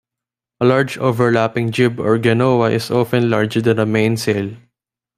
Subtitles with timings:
[0.59, 4.57] A large overlapping jib or genoa is often larger than the mainsail.